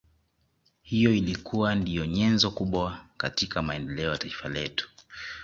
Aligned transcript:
Hiyo 0.81 1.13
ilikuwa 1.15 1.75
ndiyo 1.75 2.05
nyenzo 2.05 2.51
kubwa 2.51 3.05
katika 3.17 3.61
maendeleo 3.61 4.11
ya 4.11 4.17
Taifa 4.17 4.49
letu 4.49 4.89